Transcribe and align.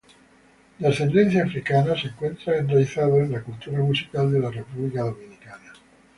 De 0.79 0.87
ascendencia 0.87 1.43
africana 1.43 1.93
se 1.95 2.07
encuentra 2.07 2.57
enraizado 2.57 3.17
en 3.19 3.33
la 3.33 3.43
cultura 3.43 3.77
musical 3.83 4.31
de 4.33 4.39
la 4.39 4.49
República 4.49 5.01
Dominicana. 5.03 5.73